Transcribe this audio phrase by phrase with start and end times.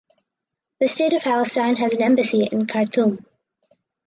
[0.79, 3.23] The State of Palestine has an embassy in Khartoum.